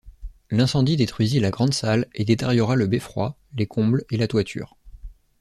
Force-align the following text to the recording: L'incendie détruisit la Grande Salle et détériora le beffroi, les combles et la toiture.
L'incendie 0.49 0.97
détruisit 0.97 1.39
la 1.39 1.51
Grande 1.51 1.75
Salle 1.75 2.07
et 2.15 2.25
détériora 2.25 2.73
le 2.73 2.87
beffroi, 2.87 3.35
les 3.55 3.67
combles 3.67 4.03
et 4.09 4.17
la 4.17 4.27
toiture. 4.27 4.75